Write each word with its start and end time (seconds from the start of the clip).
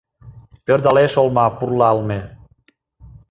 Пӧрдалеш 0.65 1.13
олма, 1.21 1.45
пурлалме. 1.57 2.21